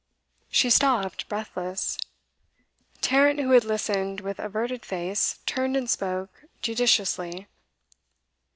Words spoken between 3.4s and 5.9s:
had listened with averted face, turned and